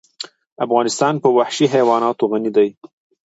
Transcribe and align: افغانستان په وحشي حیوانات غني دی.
افغانستان 0.65 1.13
په 1.23 1.27
وحشي 1.37 1.67
حیوانات 1.73 2.17
غني 2.29 2.51
دی. 2.57 2.69